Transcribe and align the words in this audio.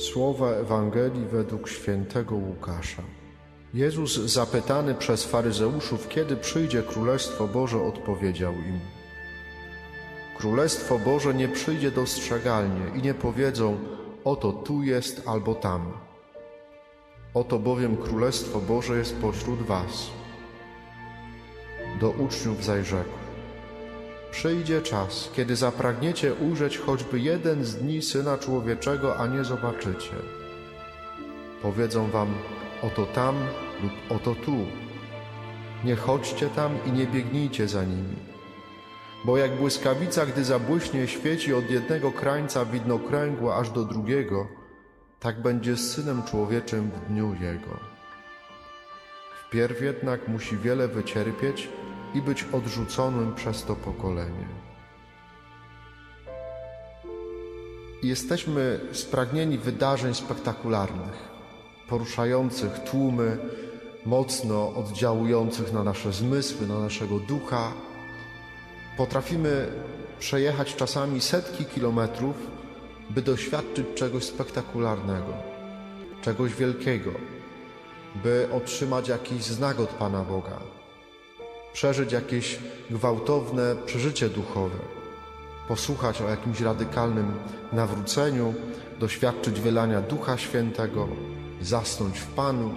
Słowa 0.00 0.50
Ewangelii 0.50 1.26
według 1.26 1.68
świętego 1.68 2.34
Łukasza. 2.34 3.02
Jezus 3.74 4.16
zapytany 4.16 4.94
przez 4.94 5.24
faryzeuszów, 5.24 6.08
kiedy 6.08 6.36
przyjdzie 6.36 6.82
Królestwo 6.82 7.48
Boże, 7.48 7.82
odpowiedział 7.82 8.52
im: 8.52 8.80
Królestwo 10.38 10.98
Boże 10.98 11.34
nie 11.34 11.48
przyjdzie 11.48 11.90
dostrzegalnie 11.90 12.98
i 12.98 13.02
nie 13.02 13.14
powiedzą: 13.14 13.78
Oto 14.24 14.52
tu 14.52 14.82
jest 14.82 15.28
albo 15.28 15.54
tam. 15.54 15.92
Oto 17.34 17.58
bowiem 17.58 17.96
Królestwo 17.96 18.60
Boże 18.60 18.98
jest 18.98 19.16
pośród 19.16 19.62
Was. 19.62 20.10
Do 22.00 22.10
uczniów 22.10 22.64
zajrzekł: 22.64 23.19
Przyjdzie 24.30 24.82
czas, 24.82 25.30
kiedy 25.36 25.56
zapragniecie 25.56 26.34
ujrzeć 26.34 26.78
choćby 26.78 27.20
jeden 27.20 27.64
z 27.64 27.76
dni 27.76 28.02
Syna 28.02 28.38
Człowieczego, 28.38 29.16
a 29.16 29.26
nie 29.26 29.44
zobaczycie. 29.44 30.12
Powiedzą 31.62 32.10
wam, 32.10 32.34
oto 32.82 33.06
tam 33.06 33.36
lub 33.82 33.92
oto 34.20 34.34
tu. 34.34 34.56
Nie 35.84 35.96
chodźcie 35.96 36.48
tam 36.48 36.78
i 36.86 36.92
nie 36.92 37.06
biegnijcie 37.06 37.68
za 37.68 37.84
nimi. 37.84 38.16
Bo 39.24 39.36
jak 39.36 39.56
błyskawica, 39.56 40.26
gdy 40.26 40.44
zabłyśnie, 40.44 41.08
świeci 41.08 41.54
od 41.54 41.70
jednego 41.70 42.12
krańca 42.12 42.64
widnokręgła 42.64 43.56
aż 43.56 43.70
do 43.70 43.84
drugiego, 43.84 44.48
tak 45.20 45.42
będzie 45.42 45.76
z 45.76 45.92
Synem 45.92 46.22
Człowieczym 46.22 46.90
w 46.90 47.08
dniu 47.08 47.34
Jego. 47.40 47.80
Wpierw 49.46 49.82
jednak 49.82 50.28
musi 50.28 50.56
wiele 50.56 50.88
wycierpieć 50.88 51.68
i 52.14 52.22
być 52.22 52.44
odrzuconym 52.52 53.34
przez 53.34 53.64
to 53.64 53.76
pokolenie. 53.76 54.48
Jesteśmy 58.02 58.80
spragnieni 58.92 59.58
wydarzeń 59.58 60.14
spektakularnych, 60.14 61.28
poruszających 61.88 62.78
tłumy, 62.78 63.38
mocno 64.06 64.74
oddziałujących 64.74 65.72
na 65.72 65.84
nasze 65.84 66.12
zmysły, 66.12 66.66
na 66.66 66.78
naszego 66.78 67.18
ducha. 67.18 67.72
Potrafimy 68.96 69.68
przejechać 70.18 70.76
czasami 70.76 71.20
setki 71.20 71.64
kilometrów, 71.64 72.36
by 73.10 73.22
doświadczyć 73.22 73.86
czegoś 73.94 74.24
spektakularnego, 74.24 75.32
czegoś 76.22 76.54
wielkiego, 76.54 77.10
by 78.22 78.48
otrzymać 78.52 79.08
jakiś 79.08 79.42
znak 79.42 79.80
od 79.80 79.88
Pana 79.88 80.24
Boga, 80.24 80.58
przeżyć 81.72 82.12
jakieś 82.12 82.58
gwałtowne 82.90 83.76
przeżycie 83.86 84.28
duchowe, 84.28 84.78
posłuchać 85.68 86.22
o 86.22 86.28
jakimś 86.28 86.60
radykalnym 86.60 87.32
nawróceniu, 87.72 88.54
doświadczyć 89.00 89.60
wylania 89.60 90.00
Ducha 90.00 90.38
Świętego, 90.38 91.08
zasnąć 91.60 92.18
w 92.18 92.26
Panu, 92.26 92.70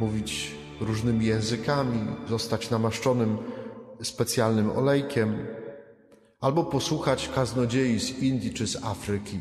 mówić 0.00 0.54
różnymi 0.80 1.26
językami, 1.26 2.06
zostać 2.28 2.70
namaszczonym 2.70 3.38
specjalnym 4.02 4.70
olejkiem, 4.70 5.46
albo 6.40 6.64
posłuchać 6.64 7.30
kaznodziei 7.34 8.00
z 8.00 8.18
Indii 8.18 8.54
czy 8.54 8.66
z 8.66 8.84
Afryki, 8.84 9.40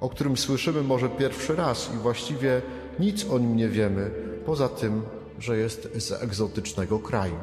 o 0.00 0.08
którym 0.08 0.36
słyszymy 0.36 0.82
może 0.82 1.08
pierwszy 1.08 1.56
raz 1.56 1.90
i 1.94 1.98
właściwie 1.98 2.62
nic 2.98 3.30
o 3.30 3.38
nim 3.38 3.56
nie 3.56 3.68
wiemy, 3.68 4.10
poza 4.46 4.68
tym, 4.68 5.02
że 5.38 5.58
jest 5.58 5.88
z 5.98 6.22
egzotycznego 6.22 6.98
kraju. 6.98 7.34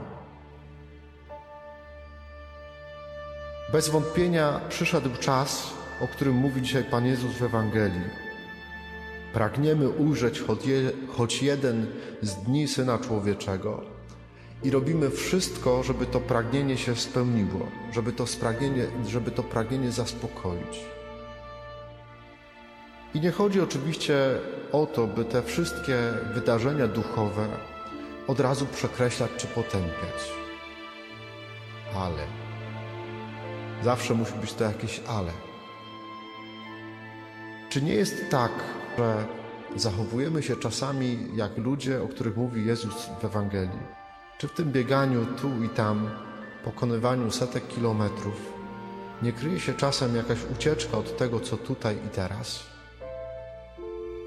Bez 3.72 3.89
wątpienia 3.89 4.62
przyszedł 4.70 5.09
czas, 5.20 5.73
o 6.02 6.08
którym 6.08 6.36
mówi 6.36 6.62
dzisiaj 6.62 6.84
Pan 6.84 7.06
Jezus 7.06 7.31
w 7.31 7.44
Ewangelii. 7.44 8.09
Pragniemy 9.33 9.89
ujrzeć 9.89 10.39
choć, 10.39 10.66
je, 10.66 10.92
choć 11.17 11.44
jeden 11.44 11.88
z 12.21 12.36
dni 12.36 12.67
Syna 12.67 12.98
Człowieczego 12.98 13.82
i 14.64 14.71
robimy 14.71 15.10
wszystko, 15.10 15.83
żeby 15.83 16.05
to 16.05 16.20
pragnienie 16.20 16.77
się 16.77 16.95
spełniło, 16.95 17.67
żeby 17.94 18.14
to, 18.14 18.27
spragnienie, 18.27 18.86
żeby 19.08 19.32
to 19.32 19.44
pragnienie 19.44 19.92
zaspokoić. 19.92 20.80
I 23.14 23.20
nie 23.20 23.32
chodzi 23.32 23.61
oczywiście 23.61 24.39
o 24.71 24.86
to, 24.86 25.08
by 25.08 25.26
te 25.26 25.42
wszystkie 25.44 25.98
wydarzenia 26.33 26.88
duchowe 26.88 27.48
od 28.27 28.39
razu 28.39 28.65
przekreślać 28.65 29.32
czy 29.38 29.48
potępiać. 29.48 30.32
Ale 31.95 32.48
Zawsze 33.84 34.14
musi 34.14 34.34
być 34.34 34.54
to 34.54 34.64
jakieś 34.64 35.02
ale. 35.08 35.32
Czy 37.70 37.82
nie 37.82 37.94
jest 37.94 38.30
tak, 38.30 38.52
że 38.98 39.26
zachowujemy 39.76 40.44
się 40.44 40.56
czasami 40.56 41.28
jak 41.36 41.58
ludzie, 41.58 42.04
o 42.04 42.08
których 42.08 42.38
mówi 42.38 42.66
Jezus 42.66 43.10
w 43.22 43.26
Ewangelii? 43.26 44.00
Czy 44.38 44.48
w 44.48 44.54
tym 44.54 44.72
bieganiu 44.72 45.26
tu 45.26 45.64
i 45.64 45.70
tam, 45.70 46.10
pokonywaniu 46.64 47.32
setek 47.32 47.68
kilometrów, 47.68 48.54
nie 49.22 49.34
kryje 49.34 49.60
się 49.60 49.73
czasem 49.73 50.16
jakaś 50.16 50.38
ucieczka 50.54 50.98
od 50.98 51.18
tego, 51.18 51.39
co 51.39 51.58
tutaj 51.58 51.95
i 51.95 52.10
teraz? 52.10 52.64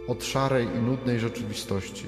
Od 0.09 0.25
szarej 0.25 0.67
i 0.67 0.79
nudnej 0.79 1.21
rzeczywistości? 1.21 2.07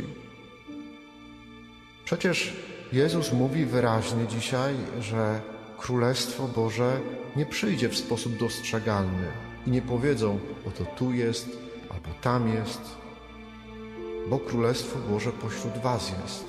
Przecież 2.05 2.57
Jezus 2.93 3.33
mówi 3.33 3.67
wyraźnie 3.67 4.27
dzisiaj, 4.27 4.75
że 5.01 5.41
Królestwo 5.79 6.49
Boże 6.49 7.01
nie 7.37 7.47
przyjdzie 7.47 7.89
w 7.89 7.97
sposób 7.97 8.37
dostrzegalny 8.37 9.33
i 9.67 9.71
nie 9.71 9.83
powiedzą, 9.83 10.39
oto 10.69 10.85
tu 10.85 11.13
jest 11.13 11.49
albo 11.91 12.09
tam 12.21 12.49
jest, 12.49 12.81
bo 14.29 14.39
Królestwo 14.39 14.99
Boże 15.11 15.33
pośród 15.33 15.79
Was 15.83 16.13
jest. 16.23 16.45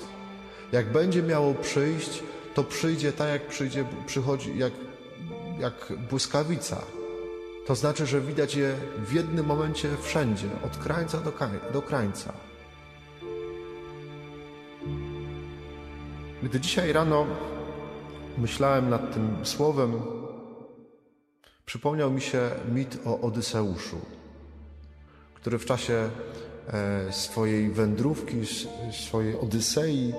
Jak 0.72 0.92
będzie 0.92 1.22
miało 1.22 1.54
przyjść, 1.54 2.22
to 2.54 2.64
przyjdzie 2.64 3.12
tak, 3.12 3.28
jak 3.28 3.46
przyjdzie, 3.46 3.84
przychodzi, 4.06 4.58
jak, 4.58 4.72
jak 5.58 5.92
błyskawica. 6.10 6.80
To 7.66 7.74
znaczy, 7.74 8.06
że 8.06 8.20
widać 8.20 8.54
je 8.54 8.74
w 8.98 9.12
jednym 9.12 9.46
momencie 9.46 9.88
wszędzie, 10.02 10.46
od 10.66 10.76
krańca 10.76 11.18
do, 11.18 11.32
do 11.72 11.82
krańca. 11.82 12.32
Gdy 16.42 16.60
dzisiaj 16.60 16.92
rano 16.92 17.26
myślałem 18.38 18.90
nad 18.90 19.14
tym 19.14 19.36
słowem, 19.42 20.02
przypomniał 21.66 22.10
mi 22.10 22.20
się 22.20 22.50
mit 22.72 22.98
o 23.04 23.20
Odyseuszu, 23.20 23.96
który 25.34 25.58
w 25.58 25.66
czasie 25.66 26.10
e, 26.68 27.12
swojej 27.12 27.70
wędrówki, 27.70 28.36
swojej 29.06 29.40
Odysei, 29.40 30.12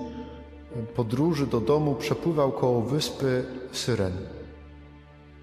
podróży 0.96 1.46
do 1.46 1.60
domu 1.60 1.94
przepływał 1.94 2.52
koło 2.52 2.82
wyspy 2.82 3.44
Syren. 3.72 4.12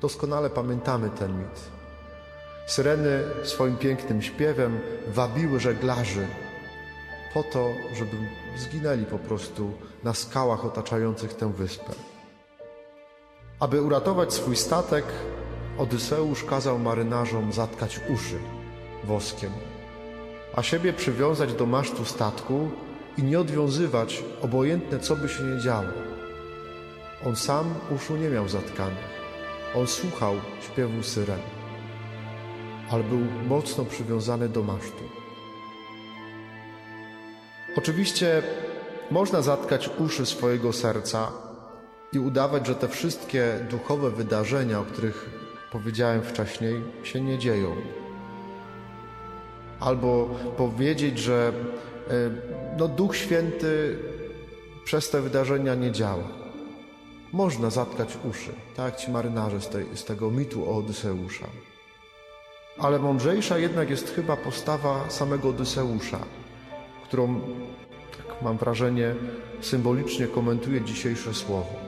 Doskonale 0.02 0.50
pamiętamy 0.50 1.10
ten 1.10 1.40
mit. 1.40 1.60
Syreny 2.68 3.24
swoim 3.44 3.78
pięknym 3.78 4.22
śpiewem 4.22 4.80
wabiły 5.08 5.60
żeglarzy 5.60 6.28
po 7.34 7.44
to, 7.44 7.70
żeby 7.96 8.18
zginęli 8.58 9.06
po 9.06 9.20
prostu 9.20 9.72
na 10.04 10.14
skałach 10.14 10.66
otaczających 10.66 11.34
tę 11.34 11.54
wyspę. 11.54 12.15
Aby 13.60 13.82
uratować 13.82 14.34
swój 14.34 14.56
statek, 14.56 15.06
Odyseusz 15.78 16.44
kazał 16.44 16.80
marynarzom 16.80 17.54
zatkać 17.54 18.00
uszy 18.14 18.40
woskiem, 19.04 19.52
a 20.56 20.64
siebie 20.64 20.94
przywiązać 20.94 21.54
do 21.54 21.66
masztu 21.66 22.06
statku 22.06 22.70
i 23.18 23.24
nie 23.24 23.40
odwiązywać, 23.40 24.24
obojętne 24.42 25.00
co 25.00 25.16
by 25.16 25.30
się 25.30 25.44
nie 25.44 25.62
działo. 25.62 25.88
On 27.26 27.36
sam 27.36 27.76
uszu 27.96 28.16
nie 28.16 28.30
miał 28.30 28.48
zatkanych. 28.50 29.16
On 29.76 29.88
słuchał 29.88 30.36
śpiewu 30.62 31.04
syren, 31.04 31.40
ale 32.92 33.04
był 33.04 33.20
mocno 33.48 33.86
przywiązany 33.86 34.50
do 34.50 34.64
masztu. 34.64 35.04
Oczywiście 37.78 38.44
można 39.12 39.42
zatkać 39.42 39.90
uszy 40.00 40.26
swojego 40.26 40.74
serca 40.74 41.45
i 42.14 42.20
udawać, 42.20 42.68
że 42.68 42.76
te 42.76 42.88
wszystkie 42.88 43.60
duchowe 43.70 44.12
wydarzenia, 44.12 44.80
o 44.80 44.84
których 44.84 45.30
powiedziałem 45.72 46.22
wcześniej, 46.22 46.82
się 47.04 47.22
nie 47.22 47.38
dzieją. 47.38 47.76
Albo 49.80 50.30
powiedzieć, 50.58 51.20
że 51.20 51.54
e, 52.08 52.14
no, 52.78 52.88
Duch 52.88 53.16
Święty 53.16 54.00
przez 54.86 55.10
te 55.10 55.22
wydarzenia 55.22 55.76
nie 55.76 55.92
działa. 55.92 56.28
Można 57.32 57.70
zatkać 57.70 58.18
uszy, 58.30 58.52
tak 58.76 58.96
ci 58.96 59.12
marynarze 59.12 59.62
z, 59.62 59.70
tej, 59.70 59.86
z 59.94 60.06
tego 60.06 60.32
mitu 60.32 60.70
o 60.70 60.78
Odyseusza. 60.78 61.48
Ale 62.78 63.00
mądrzejsza 63.00 63.58
jednak 63.58 63.90
jest 63.90 64.16
chyba 64.16 64.38
postawa 64.38 65.10
samego 65.10 65.50
Odyseusza, 65.50 66.20
którą, 67.04 67.42
tak 68.18 68.42
mam 68.42 68.58
wrażenie, 68.58 69.16
symbolicznie 69.62 70.28
komentuje 70.28 70.82
dzisiejsze 70.82 71.34
słowo. 71.34 71.85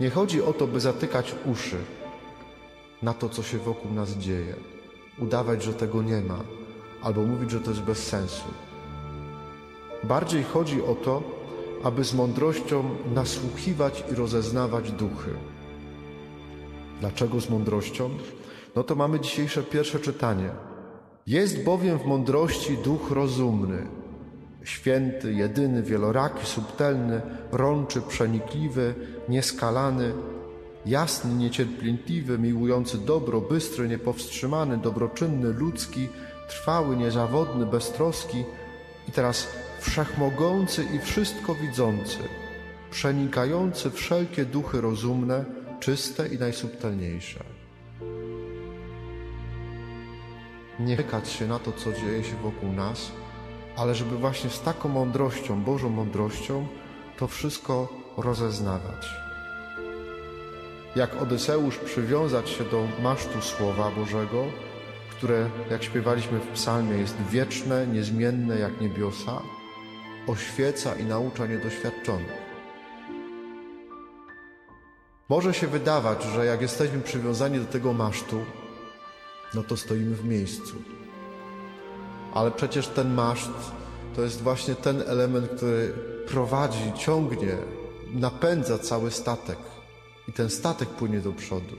Nie 0.00 0.10
chodzi 0.10 0.42
o 0.42 0.52
to, 0.52 0.66
by 0.66 0.80
zatykać 0.80 1.34
uszy 1.46 1.76
na 3.02 3.14
to, 3.14 3.28
co 3.28 3.42
się 3.42 3.58
wokół 3.58 3.92
nas 3.92 4.10
dzieje. 4.10 4.54
udawać, 5.18 5.62
że 5.62 5.74
tego 5.74 6.02
nie 6.02 6.20
ma, 6.20 6.38
albo 7.02 7.22
mówić, 7.22 7.50
że 7.50 7.60
to 7.60 7.70
jest 7.70 7.82
bez 7.82 8.06
sensu. 8.06 8.48
Bardziej 10.04 10.42
chodzi 10.42 10.82
o 10.82 10.94
to, 10.94 11.22
aby 11.84 12.04
z 12.04 12.14
mądrością 12.14 12.84
nasłuchiwać 13.14 14.04
i 14.12 14.14
rozeznawać 14.14 14.92
duchy. 14.92 15.30
Dlaczego 17.00 17.40
z 17.40 17.50
mądrością? 17.50 18.10
No 18.76 18.82
to 18.82 18.94
mamy 18.94 19.20
dzisiejsze 19.20 19.62
pierwsze 19.62 20.00
czytanie. 20.00 20.50
Jest 21.26 21.64
bowiem 21.64 21.98
w 21.98 22.04
mądrości 22.04 22.76
duch 22.76 23.10
rozumny, 23.10 23.86
święty, 24.68 25.32
jedyny, 25.32 25.82
wieloraki, 25.82 26.46
subtelny, 26.46 27.20
rączy, 27.52 28.00
przenikliwy, 28.00 28.94
nieskalany, 29.28 30.12
jasny, 30.86 31.34
niecierpliwy, 31.34 32.38
miłujący 32.38 32.98
dobro, 32.98 33.40
bystry, 33.40 33.88
niepowstrzymany, 33.88 34.78
dobroczynny, 34.78 35.52
ludzki, 35.52 36.08
trwały, 36.48 36.96
niezawodny, 36.96 37.66
beztroski 37.66 38.44
i 39.08 39.12
teraz 39.12 39.48
wszechmogący 39.80 40.84
i 40.94 40.98
wszystko 40.98 41.54
widzący, 41.54 42.18
przenikający 42.90 43.90
wszelkie 43.90 44.44
duchy 44.44 44.80
rozumne, 44.80 45.44
czyste 45.80 46.28
i 46.28 46.38
najsubtelniejsze. 46.38 47.44
Nie 50.80 50.96
czekać 50.96 51.28
się 51.28 51.46
na 51.46 51.58
to, 51.58 51.72
co 51.72 51.92
dzieje 51.92 52.24
się 52.24 52.36
wokół 52.36 52.72
nas, 52.72 53.12
ale 53.78 53.94
żeby 53.94 54.16
właśnie 54.16 54.50
z 54.50 54.60
taką 54.60 54.88
mądrością, 54.88 55.62
Bożą 55.62 55.88
mądrością, 55.88 56.66
to 57.18 57.26
wszystko 57.26 57.88
rozeznawać. 58.16 59.08
Jak 60.96 61.22
Odyseusz 61.22 61.76
przywiązać 61.78 62.50
się 62.50 62.64
do 62.64 62.88
masztu 63.02 63.42
Słowa 63.42 63.90
Bożego, 63.90 64.44
które, 65.10 65.50
jak 65.70 65.82
śpiewaliśmy 65.84 66.38
w 66.38 66.48
psalmie, 66.48 66.98
jest 66.98 67.16
wieczne, 67.30 67.86
niezmienne 67.86 68.58
jak 68.58 68.80
niebiosa, 68.80 69.42
oświeca 70.26 70.94
i 70.94 71.04
naucza 71.04 71.46
niedoświadczonych. 71.46 72.48
Może 75.28 75.54
się 75.54 75.66
wydawać, 75.66 76.22
że 76.22 76.46
jak 76.46 76.62
jesteśmy 76.62 77.00
przywiązani 77.00 77.58
do 77.58 77.64
tego 77.64 77.92
masztu, 77.92 78.44
no 79.54 79.62
to 79.62 79.76
stoimy 79.76 80.16
w 80.16 80.24
miejscu. 80.24 80.74
Ale 82.34 82.50
przecież 82.50 82.88
ten 82.88 83.14
maszt 83.14 83.50
to 84.16 84.22
jest 84.22 84.42
właśnie 84.42 84.74
ten 84.74 85.02
element, 85.06 85.48
który 85.48 85.94
prowadzi, 86.26 86.92
ciągnie, 86.96 87.56
napędza 88.12 88.78
cały 88.78 89.10
statek. 89.10 89.58
I 90.28 90.32
ten 90.32 90.50
statek 90.50 90.88
płynie 90.88 91.20
do 91.20 91.32
przodu. 91.32 91.76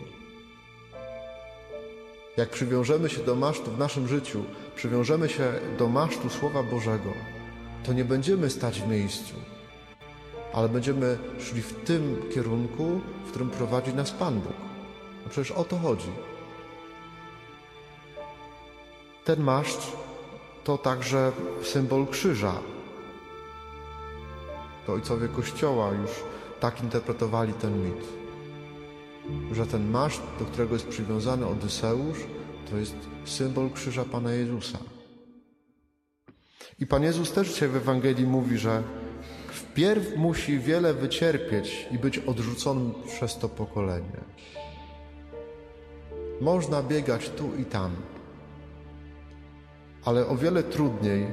Jak 2.37 2.49
przywiążemy 2.49 3.09
się 3.09 3.23
do 3.23 3.35
masztu 3.35 3.71
w 3.71 3.77
naszym 3.77 4.07
życiu, 4.07 4.43
przywiążemy 4.75 5.29
się 5.29 5.53
do 5.77 5.87
masztu 5.87 6.29
Słowa 6.29 6.63
Bożego, 6.63 7.13
to 7.83 7.93
nie 7.93 8.05
będziemy 8.05 8.49
stać 8.49 8.81
w 8.81 8.87
miejscu, 8.87 9.33
ale 10.53 10.69
będziemy 10.69 11.17
szli 11.39 11.61
w 11.61 11.73
tym 11.83 12.21
kierunku, 12.33 13.01
w 13.25 13.29
którym 13.29 13.49
prowadzi 13.49 13.93
nas 13.93 14.11
Pan 14.11 14.39
Bóg. 14.39 14.53
No 15.23 15.29
przecież 15.29 15.51
o 15.51 15.63
to 15.63 15.77
chodzi. 15.77 16.11
Ten 19.25 19.43
maszt 19.43 19.91
to 20.69 20.77
także 20.77 21.31
symbol 21.63 22.07
krzyża. 22.07 22.53
To 24.85 24.93
ojcowie 24.93 25.27
Kościoła 25.27 25.91
już 25.91 26.11
tak 26.59 26.83
interpretowali 26.83 27.53
ten 27.53 27.83
mit, 27.85 28.03
że 29.51 29.65
ten 29.65 29.89
maszt, 29.89 30.21
do 30.39 30.45
którego 30.45 30.73
jest 30.73 30.87
przywiązany 30.87 31.47
Odyseusz, 31.47 32.17
to 32.69 32.77
jest 32.77 32.95
symbol 33.25 33.69
krzyża 33.71 34.05
Pana 34.05 34.31
Jezusa. 34.31 34.77
I 36.79 36.87
Pan 36.87 37.03
Jezus 37.03 37.31
też 37.31 37.47
dzisiaj 37.47 37.69
w 37.69 37.75
Ewangelii 37.75 38.25
mówi, 38.25 38.57
że 38.57 38.83
wpierw 39.47 40.17
musi 40.17 40.59
wiele 40.59 40.93
wycierpieć 40.93 41.87
i 41.91 41.99
być 41.99 42.17
odrzuconym 42.17 42.93
przez 43.07 43.37
to 43.37 43.49
pokolenie. 43.49 44.21
Można 46.41 46.83
biegać 46.83 47.29
tu 47.29 47.55
i 47.55 47.65
tam, 47.65 47.91
ale 50.05 50.27
o 50.27 50.37
wiele 50.37 50.63
trudniej 50.63 51.27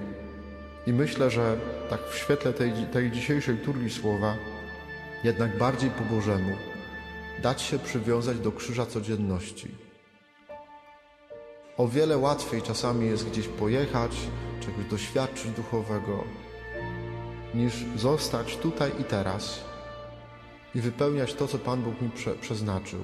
i 0.87 0.93
myślę, 0.93 1.31
że 1.31 1.57
tak 1.91 2.01
w 2.11 2.19
świetle 2.19 2.53
tej, 2.53 2.73
tej 2.93 3.11
dzisiejszej 3.11 3.59
turli 3.59 3.91
słowa, 3.91 4.37
jednak 5.25 5.59
bardziej 5.59 5.91
po 5.91 6.15
Bożemu, 6.15 6.57
dać 7.43 7.63
się 7.63 7.79
przywiązać 7.79 8.39
do 8.39 8.53
krzyża 8.53 8.87
codzienności. 8.87 9.69
O 11.77 11.89
wiele 11.89 12.19
łatwiej 12.19 12.63
czasami 12.63 13.07
jest 13.07 13.31
gdzieś 13.31 13.49
pojechać, 13.49 14.17
czegoś 14.61 14.85
doświadczyć 14.85 15.51
duchowego, 15.51 16.25
niż 17.55 17.75
zostać 17.97 18.57
tutaj 18.57 18.91
i 19.01 19.05
teraz 19.05 19.65
i 20.75 20.81
wypełniać 20.81 21.35
to, 21.35 21.49
co 21.49 21.59
Pan 21.59 21.83
Bóg 21.83 22.01
mi 22.01 22.11
prze, 22.11 22.35
przeznaczył, 22.35 23.01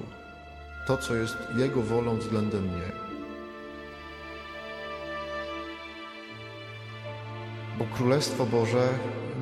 to, 0.87 0.97
co 0.97 1.15
jest 1.15 1.35
Jego 1.57 1.81
wolą 1.81 2.17
względem 2.17 2.63
mnie. 2.63 3.12
Bo 7.79 7.85
Królestwo 7.85 8.45
Boże 8.45 8.89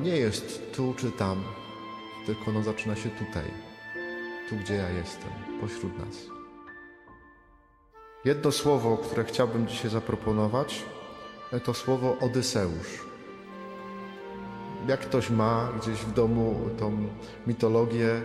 nie 0.02 0.16
jest 0.16 0.72
tu 0.72 0.94
czy 0.96 1.10
tam, 1.10 1.44
tylko 2.26 2.50
ono 2.50 2.62
zaczyna 2.62 2.96
się 2.96 3.10
tutaj, 3.10 3.44
tu 4.48 4.56
gdzie 4.56 4.74
ja 4.74 4.90
jestem, 4.90 5.30
pośród 5.60 5.98
nas. 5.98 6.16
Jedno 8.24 8.52
słowo, 8.52 8.96
które 8.96 9.24
chciałbym 9.24 9.66
dzisiaj 9.66 9.90
zaproponować, 9.90 10.84
to 11.64 11.74
słowo 11.74 12.18
Odyseusz. 12.20 13.04
Jak 14.88 15.00
ktoś 15.00 15.30
ma 15.30 15.72
gdzieś 15.80 15.98
w 15.98 16.12
domu 16.12 16.70
tą 16.78 17.08
mitologię 17.46 18.22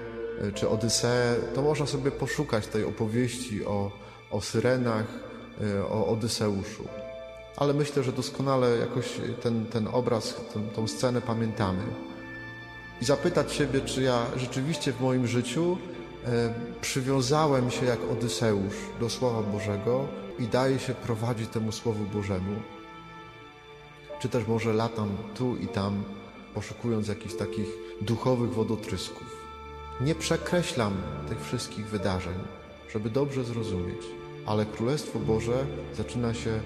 czy 0.53 0.69
Odyseę, 0.69 1.35
to 1.55 1.61
można 1.61 1.85
sobie 1.85 2.11
poszukać 2.11 2.67
tej 2.67 2.83
opowieści 2.83 3.65
o, 3.65 3.91
o 4.31 4.41
syrenach, 4.41 5.05
o 5.89 6.07
Odyseuszu 6.07 6.87
ale 7.57 7.73
myślę, 7.73 8.03
że 8.03 8.11
doskonale 8.11 8.77
jakoś 8.77 9.05
ten, 9.41 9.65
ten 9.65 9.87
obraz, 9.87 10.35
ten, 10.53 10.69
tą 10.69 10.87
scenę 10.87 11.21
pamiętamy. 11.21 11.83
I 13.01 13.05
zapytać 13.05 13.53
siebie, 13.53 13.81
czy 13.81 14.01
ja 14.01 14.25
rzeczywiście 14.35 14.93
w 14.93 15.01
moim 15.01 15.27
życiu 15.27 15.77
e, 16.25 16.53
przywiązałem 16.81 17.71
się 17.71 17.85
jak 17.85 17.99
Odyseusz 18.11 18.75
do 18.99 19.09
Słowa 19.09 19.41
Bożego 19.41 20.07
i 20.39 20.47
daję 20.47 20.79
się 20.79 20.93
prowadzić 20.93 21.49
temu 21.49 21.71
Słowu 21.71 22.03
Bożemu. 22.03 22.55
Czy 24.19 24.29
też 24.29 24.47
może 24.47 24.73
latam 24.73 25.09
tu 25.35 25.55
i 25.55 25.67
tam, 25.67 26.03
poszukując 26.53 27.07
jakichś 27.07 27.35
takich 27.35 27.67
duchowych 28.01 28.53
wodotrysków. 28.53 29.37
Nie 30.01 30.15
przekreślam 30.15 30.93
tych 31.29 31.41
wszystkich 31.41 31.87
wydarzeń, 31.87 32.37
żeby 32.89 33.09
dobrze 33.09 33.43
zrozumieć, 33.43 34.01
ale 34.45 34.65
Królestwo 34.65 35.19
Boże 35.19 35.65
zaczyna 35.93 36.33
się 36.33 36.59